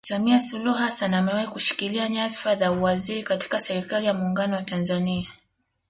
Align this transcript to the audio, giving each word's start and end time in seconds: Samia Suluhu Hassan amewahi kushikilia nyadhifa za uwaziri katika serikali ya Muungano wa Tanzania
Samia 0.07 0.41
Suluhu 0.41 0.77
Hassan 0.77 1.13
amewahi 1.13 1.47
kushikilia 1.47 2.09
nyadhifa 2.09 2.55
za 2.55 2.71
uwaziri 2.71 3.23
katika 3.23 3.59
serikali 3.59 4.05
ya 4.05 4.13
Muungano 4.13 4.55
wa 4.55 4.61
Tanzania 4.63 5.27